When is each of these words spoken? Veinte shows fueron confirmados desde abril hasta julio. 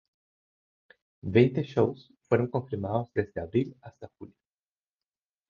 Veinte 1.35 1.61
shows 1.63 2.09
fueron 2.23 2.47
confirmados 2.47 3.09
desde 3.13 3.39
abril 3.39 3.77
hasta 3.83 4.09
julio. 4.17 4.33